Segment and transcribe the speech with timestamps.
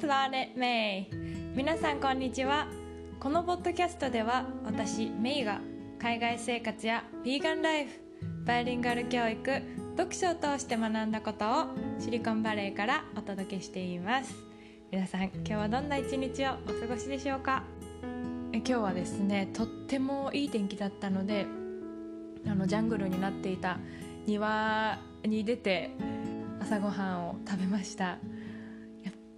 [0.00, 1.06] Planet May
[1.54, 2.66] 皆さんこんにちは。
[3.20, 5.60] このポッドキャストでは私メイが
[5.98, 7.90] 海外生活やヴィーガンライフ
[8.44, 9.62] バイリンガル教育
[9.96, 11.66] 読書を通して学んだことを
[12.00, 14.34] シリコンバレーからお届けしています。
[14.90, 17.62] 皆さん今日はどんな一日をお過ごしでしょうか？
[18.52, 21.46] え今日はですねとってもいい天気だったので
[22.46, 23.78] あのジャングルになっていた
[24.26, 25.90] 庭に出て
[26.60, 28.18] 朝ごはんを食べました。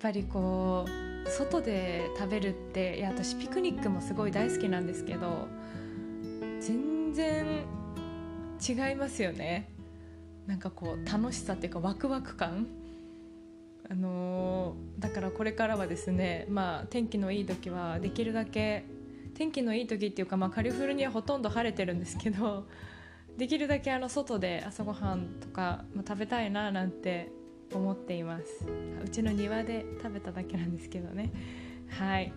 [0.06, 5.48] ぱりこう外で食べるっていや私ピクニックもすごい大好きなんですけど
[6.60, 7.64] 全然
[8.68, 9.68] 違いますよね。
[10.46, 12.68] なんかこう楽しさっていうかワクワク感。
[13.90, 18.84] あのー、だからこれからはですねまあ天気のいい時はできるだけ
[19.34, 22.66] 天気のいい時っていうか、まあ、カリフォルニアほとんど晴れてるんですけど
[23.36, 27.30] できるだけあの外で朝ごはんとか、まあ、食べたいななんて
[27.72, 28.66] 思っています。
[29.04, 31.32] うちの庭で食べただけなんですけどね。
[31.88, 32.32] はい。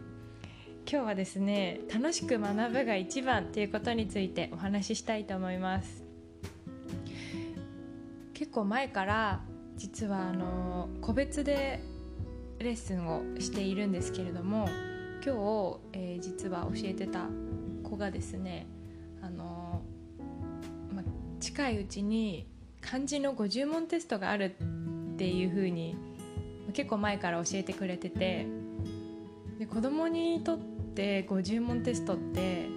[0.92, 6.03] 今日はですね楽しく学ぶが一番ということについてお話ししたいと思います。
[8.34, 9.42] 結構前から
[9.76, 11.80] 実はあの個別で
[12.59, 14.68] レッスンをしているんですけれども
[15.23, 17.28] 今日、えー、実は教えてた
[17.84, 18.68] 子がですね
[19.22, 19.81] あの、
[20.94, 21.03] ま、
[21.40, 22.48] 近いうちに
[22.81, 24.56] 漢字の50問テストがある
[25.20, 25.98] っていうふうに
[26.72, 28.48] 結構前から教えてくれてて
[29.59, 32.70] で子供にとって50問テストって、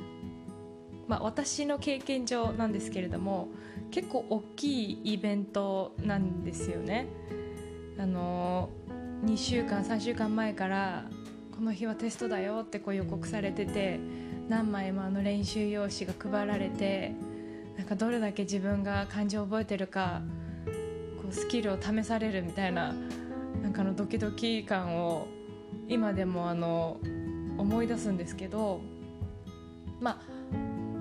[1.06, 3.46] まあ、私の経験上なんですけれども
[3.92, 7.06] 結構大きいイベントなんですよね。
[7.96, 8.70] あの
[9.24, 11.04] 2週間3週間前から
[11.54, 14.00] この日はテストだよってこう予告されてて
[14.48, 17.12] 何枚もあの練習用紙が配られて
[17.76, 20.22] なんかどれだけ自分が漢字を覚えてるか
[21.32, 22.94] スキルを試されるみたいな
[23.62, 25.26] なんかのドキドキ感を
[25.88, 26.98] 今でもあの
[27.58, 28.80] 思い出すんですけど
[30.00, 30.18] まあ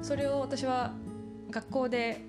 [0.02, 0.94] それを私は
[1.50, 2.22] 学校で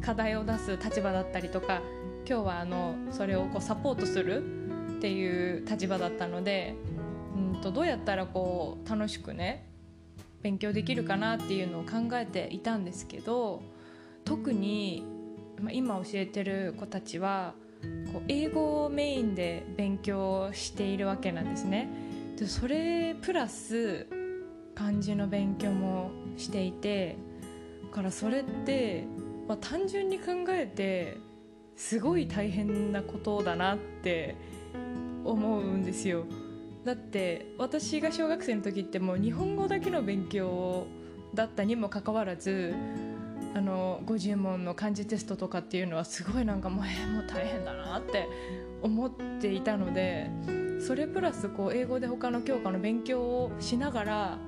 [0.00, 1.80] 課題を出す立場だったりとか
[2.28, 4.42] 今日はあのそれをこうサポートする
[4.96, 6.74] っていう立場だったので
[7.34, 9.66] うんとどうやったらこう楽しくね
[10.42, 13.62] 勉強できるかなっていうのを考えていたんですけど
[14.24, 15.04] 特に
[15.60, 17.54] まあ今教えてる子たちは
[18.12, 21.88] こう英語をメインで勉強しているわけなんですね。
[22.36, 24.06] でそれプラス
[24.74, 27.16] 漢字の勉強もしていて
[27.84, 29.06] だからそれって
[29.48, 31.18] まあ、単純に考えて
[31.76, 34.36] すごい大変なことだなって
[35.24, 36.24] 思うんですよ
[36.84, 40.86] だって私が小学生の時ってもう日本語だけの勉強
[41.34, 42.74] だったにもかかわらず
[43.56, 48.28] あの50問の漢字テストとかっていうのはすごいなんかもう,、えー、もう大変だなって
[48.82, 50.30] 思っていたので
[50.78, 54.38] それプラスこう英語で他の教科の勉強をしながら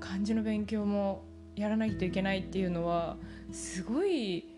[0.00, 1.22] 漢字の勉強も
[1.54, 3.18] やらないといけないっていうのは
[3.52, 4.48] すごい、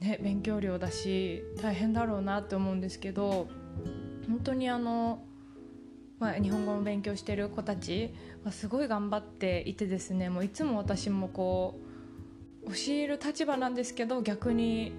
[0.00, 3.46] ね、勉強量だし大変だろうなって思うんですけど
[4.26, 5.22] 本当にあの、
[6.18, 11.87] まあ、日本語の勉強してる子たちはすごい頑張っていてですねもういつも私もこう
[12.68, 14.92] 教える立場なんですけど逆に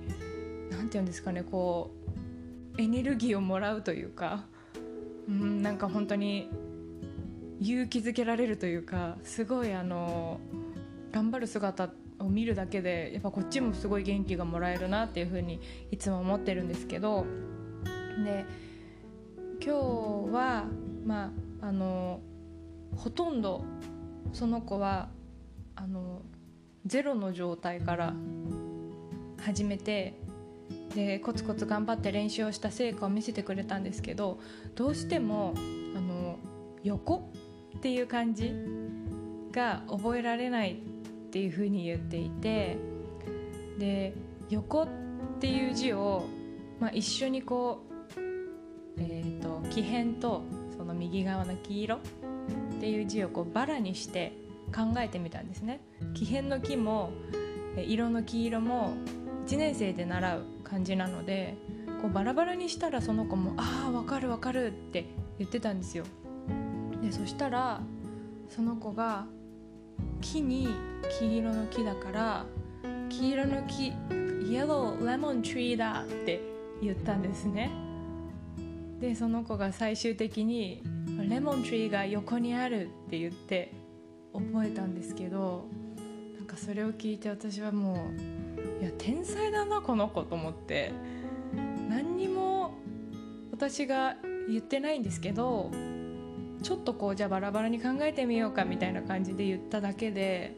[0.72, 1.92] 何て言うんですかねこ
[2.78, 4.46] うエネルギーをもらうというか、
[5.28, 6.50] うん、なんか本当に
[7.62, 10.40] 勇気づけられるというかすごいあの
[11.12, 15.60] 頑張る姿を見るだけでやっぱこっちもすごい元気がもらえるなっていうふうに
[15.92, 17.26] いつも思ってるんですけど
[18.24, 18.46] で
[19.64, 20.66] 今日は
[21.06, 21.32] ま
[21.62, 22.22] ああの
[22.96, 23.64] ほとんど
[24.34, 25.10] その子は
[25.76, 26.22] あの
[26.86, 28.14] ゼロの状態から
[29.42, 30.14] 始めて
[30.96, 34.40] でコツコツ頑張って練習をした成果を見せてくれたんですけど
[34.76, 35.54] どうしても
[35.96, 36.38] あの
[36.84, 37.32] 横
[37.78, 38.54] っていう感じ
[39.52, 40.76] が覚えられないっ
[41.32, 42.78] ていうふうに言っていて
[43.78, 44.14] で
[44.50, 44.88] 横っ
[45.40, 46.26] ていう字を、
[46.80, 47.84] まあ、一緒にこ
[48.18, 48.22] う、
[48.98, 50.44] えーと、木偏と
[50.76, 52.00] その右側の黄色っ
[52.80, 54.34] ていう字をこうバラにして
[54.70, 55.82] 考えてみたんですね。
[56.14, 57.12] 木偏の木も
[57.78, 58.94] 色の黄色も
[59.48, 61.56] 1年生で習う感じなので
[62.02, 65.06] こうバラバラにしたらその子も「ああ分かる分かる」って
[65.38, 66.06] 言ってたんですよ。
[67.02, 67.82] でそしたら
[68.50, 69.26] その子が
[70.22, 70.68] 木に
[71.20, 72.46] 黄色の木だから
[73.10, 76.42] 黄色の木イエローレモントリーだって
[76.82, 77.72] 言ったんですね
[79.00, 80.84] でその子が最終的に
[81.28, 83.72] レモントリーが横にあるって言って
[84.34, 85.66] 覚えたんですけど
[86.38, 88.10] なんかそれを聞いて私はも
[88.80, 90.92] ういや天才だなこの子と思って
[91.90, 92.74] 何にも
[93.52, 94.16] 私が
[94.48, 95.72] 言ってないんですけど
[96.62, 100.56] ちょっとこうじゃあバラバラに考えてみようかみたいな感じで言っただけで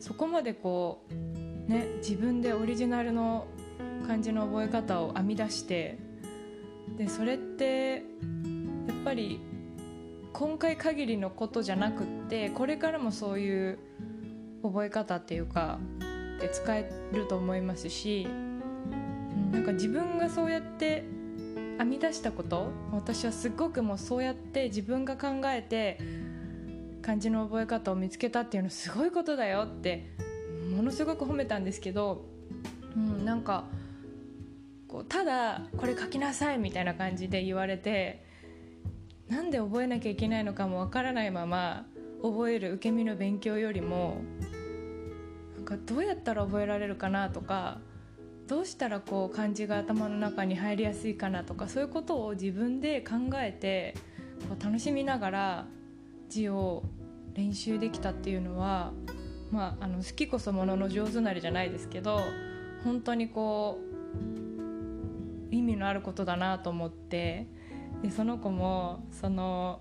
[0.00, 3.46] そこまでこうね自分でオリジナルの
[4.06, 5.98] 漢字の覚え方を編み出して
[6.96, 8.04] でそれって
[8.88, 9.40] やっぱり
[10.32, 13.78] 今回限りのことじゃなくってこれからもそういう
[14.62, 15.78] 覚え方っていうか
[16.40, 21.04] で使えると思いますし、うん、なんか自分がそうやって
[21.78, 25.98] 編み出したこと私はすごくもうそうやって自分が考えて
[27.02, 30.12] 漢字の覚え方を見つけたっていうのすごいことだよって
[30.74, 32.24] ものすごく褒めたんですけど、
[32.96, 33.64] うん、なんか
[34.88, 38.21] こうただこれ書きなさいみたいな感じで言われて
[39.32, 41.86] なんで覚えなきゃいけないのかもわからないまま
[42.22, 44.20] 覚える受け身の勉強よりも
[45.56, 47.78] なんかどうやったら覚えられるかなとか
[48.46, 53.94] どうしたらこう漢字が頭の中に入りやすいかなとかそういうことを自分で考えて
[54.50, 55.66] こう楽しみながら
[56.28, 56.82] 字を
[57.32, 58.92] 練習できたっていうのは、
[59.50, 62.20] まあ、あの好きこそものの上手なりじゃないですけど
[62.84, 63.78] 本当にこ
[65.50, 67.46] う意味のあることだなと思って
[68.02, 69.80] でその子もその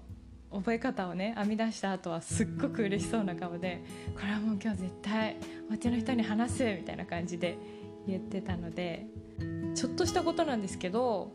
[0.51, 5.37] 覚え方をね編み出した後はすっごく嬉しそうな顔で「これはもう今日絶対
[5.69, 7.57] お家の人に話す」みたいな感じで
[8.07, 9.07] 言ってたので
[9.75, 11.31] ちょっとしたことなんですけど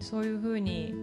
[0.00, 0.94] そういうふうに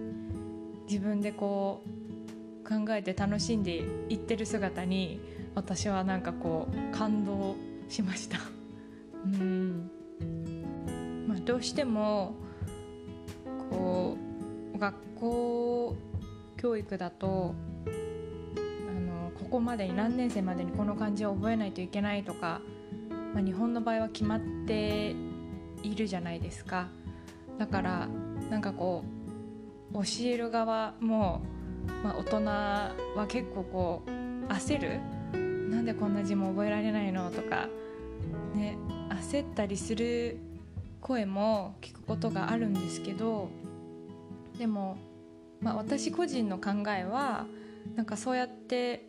[0.89, 5.19] 自分でこう考えて楽しんでいってる姿に
[5.55, 7.55] 私はなんかこう感動
[7.89, 8.39] しました。
[9.25, 9.89] うん、
[11.27, 12.35] まあ、どうしても
[13.69, 14.22] こう
[14.83, 15.95] 学校
[16.57, 22.61] 教育だとあのここまでに何年生までにこの漢字を覚えないといけないとか
[23.33, 25.15] まあ、日本の場合は決まって
[25.81, 26.87] いるじゃないですか。
[27.57, 28.07] だから
[28.49, 29.03] なんかこ
[29.91, 31.41] う教える側も、
[32.03, 32.93] まあ、大人は
[33.27, 34.99] 結構こう焦る。
[35.71, 37.67] なんでこんな字も覚えられないのとか
[38.53, 38.77] ね
[39.09, 40.37] 焦ったりする
[41.01, 43.49] 声も聞くことがあるんですけど
[44.57, 44.97] でも、
[45.61, 47.45] まあ、私個人の考えは
[47.95, 49.07] なんかそうやって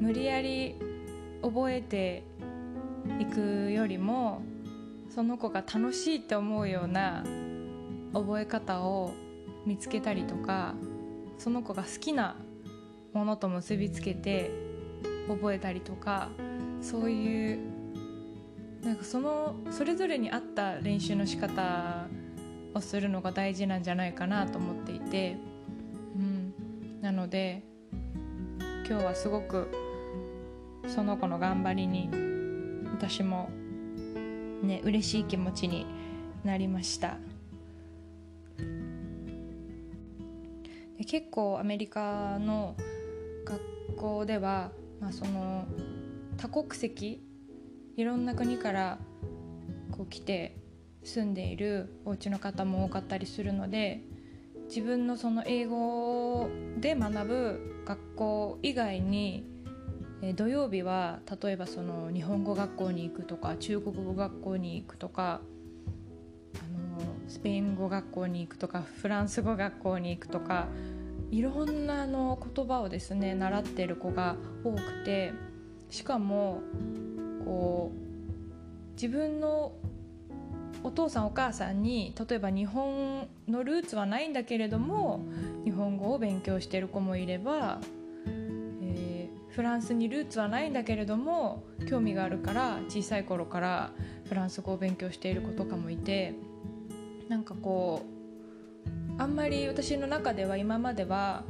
[0.00, 0.76] 無理やり
[1.42, 2.24] 覚えて
[3.18, 4.42] 行くよりも
[5.14, 7.24] その子が楽しいって思うような
[8.12, 9.12] 覚え方を
[9.66, 10.74] 見つけたりとか
[11.38, 12.36] その子が好きな
[13.12, 14.50] ものと結びつけて
[15.28, 16.28] 覚えたりとか
[16.80, 17.58] そういう
[18.82, 22.06] なんかそのそれぞれに合った練習の仕方
[22.74, 25.36] をするのが大事なんじゃないかなと思っていて、
[26.16, 26.54] うん、
[27.00, 27.62] なので
[28.88, 29.68] 今日はすごく
[30.86, 32.10] その子の頑張りに
[32.92, 33.50] 私も
[34.62, 35.86] ね嬉しい気持ちに
[36.44, 37.16] なりました。
[40.98, 42.76] で結構アメリカの
[43.44, 44.70] 学校では、
[45.00, 45.66] まあ、その
[46.36, 47.22] 多国籍
[47.96, 48.98] いろんな国から
[49.90, 50.56] こう来て
[51.04, 54.02] 住んでいるお家の方も多かったりするので
[54.68, 59.44] 自分のその英語で学ぶ学校以外に
[60.36, 65.40] 土曜日は例えばその日本語学校に行くとか中国語学校に行くとか
[66.60, 70.68] あのスペイン語学校に行くとかフランス語学校に行くとか
[71.32, 75.32] いろんなあの言葉をですね習ってる子が多くて
[75.90, 76.60] しかも
[77.44, 79.72] こう自分の
[80.84, 85.24] お父さんお母さんに例えば日本のルーツはないんだけれども
[85.64, 87.80] 日本語を勉強してる子もいれば
[89.54, 93.90] フランスにルーツはないんだけれども興味があるから小さい頃から
[94.26, 96.34] フランス語を勉強している子とかもいて
[97.28, 98.02] なんかこ
[99.18, 101.44] うあんまり私の中では今までは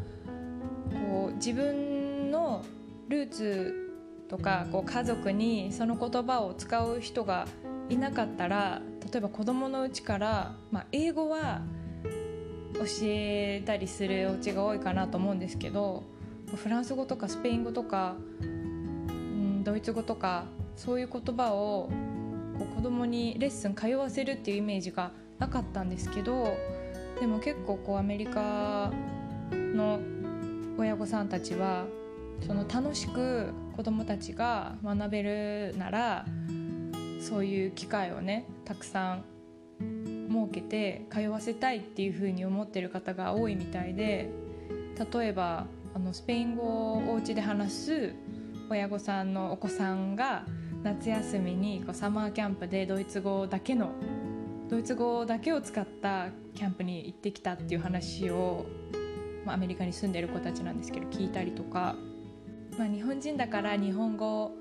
[1.09, 2.65] こう自分の
[3.09, 3.93] ルーツ
[4.29, 7.47] とかこう家族にその言葉を使う人が
[7.89, 11.61] いなかったら例えば子供のうちから、まあ、英語は
[12.75, 16.03] 教えたりするお家が多いかなと思うんですけど
[16.57, 21.91] フランス語とかスペイン語とか、うん、ドイツ語とかそういう言葉を
[22.59, 26.57] こう子供にレッスン通わせるっていうイメージがなかったんですけど
[27.21, 28.91] でも結構こうアメリカ
[29.53, 30.01] の
[30.79, 31.85] 親御さんたちは
[32.47, 36.25] その楽しく子供たちが学べるなら
[37.23, 39.25] そういう機会をねたくさん
[39.81, 44.31] 設けて通わせたいっていうふうに思ってる方が多いみたいで
[45.13, 48.15] 例えばあのスペイン語をお家で話す
[48.71, 50.45] 親御さんのお子さんが
[50.83, 53.93] 夏休みにこうサマーキャンプでドイツ語だけの
[54.69, 58.67] ドイツ語だけを使ったキャンプに行ってきたっていう話を
[59.45, 61.97] まあ、アメリカに住んでる子たちなんですけど聞いたりとか、
[62.79, 64.53] まあ、日本人だから日本語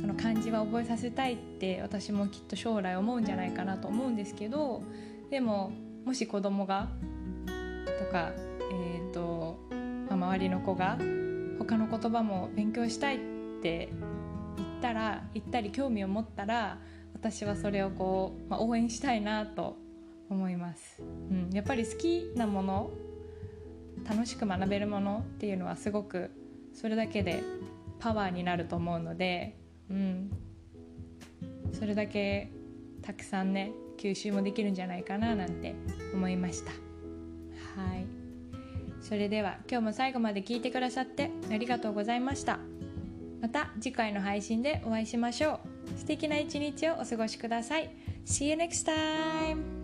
[0.00, 4.82] その漢字は覚えさせたいって私もきっと将来思うんじゃないかなと思うんですけど
[5.30, 5.72] でも
[6.04, 6.88] もし子供が
[7.98, 8.32] とか、
[8.72, 10.98] えーとまあ、周りの子が
[11.58, 13.18] 他の言葉も勉強したいっ
[13.62, 13.92] て
[14.56, 16.78] 言ったら言ったり興味を持ったら
[17.14, 19.76] 私はそれをこう、まあ、応援したいなと
[20.30, 22.90] 思います、うん、やっぱり好きなもの
[24.08, 26.30] 楽しく学べるものっていうのはすごく
[26.80, 27.42] それだけで
[27.98, 29.54] パワーになると思うので、
[29.90, 30.30] うん、
[31.78, 32.50] それだけ
[33.02, 35.74] たくさんね吸収もできるんじゃないかななんて
[36.14, 36.70] 思いました。
[36.70, 38.06] はい。
[39.02, 42.58] それでは今日も最後まで聞いてくださってありがとうございました。
[43.42, 45.60] また次回の配信でお会いしましょ
[45.96, 45.98] う。
[45.98, 47.90] 素敵な一日をお過ごしください。
[48.24, 49.79] See you next time!